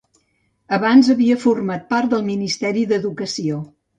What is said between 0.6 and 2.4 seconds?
Abans havia format part del